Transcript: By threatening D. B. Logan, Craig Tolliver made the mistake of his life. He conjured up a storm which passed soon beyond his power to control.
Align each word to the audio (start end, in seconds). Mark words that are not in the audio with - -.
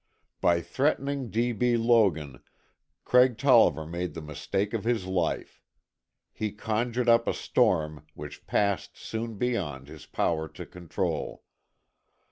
By 0.41 0.61
threatening 0.61 1.29
D. 1.29 1.51
B. 1.51 1.77
Logan, 1.77 2.41
Craig 3.05 3.37
Tolliver 3.37 3.85
made 3.85 4.15
the 4.15 4.21
mistake 4.23 4.73
of 4.73 4.83
his 4.83 5.05
life. 5.05 5.61
He 6.33 6.51
conjured 6.51 7.07
up 7.07 7.27
a 7.27 7.35
storm 7.35 8.07
which 8.15 8.47
passed 8.47 8.97
soon 8.97 9.35
beyond 9.35 9.89
his 9.89 10.07
power 10.07 10.47
to 10.47 10.65
control. 10.65 11.43